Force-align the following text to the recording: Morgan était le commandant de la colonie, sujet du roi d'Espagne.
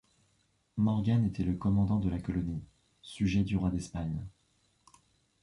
Morgan 0.77 1.23
était 1.25 1.43
le 1.43 1.53
commandant 1.53 1.99
de 1.99 2.09
la 2.09 2.19
colonie, 2.19 2.63
sujet 3.03 3.43
du 3.43 3.55
roi 3.55 3.69
d'Espagne. 3.69 4.25